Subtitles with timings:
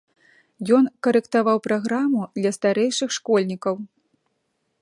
[0.77, 3.75] Ён карэктаваў праграму для старэйшых школьнікаў.